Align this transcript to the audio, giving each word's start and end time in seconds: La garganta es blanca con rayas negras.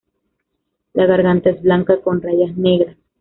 La 0.93 1.05
garganta 1.05 1.51
es 1.51 1.61
blanca 1.61 2.01
con 2.01 2.23
rayas 2.23 2.57
negras. 2.57 2.97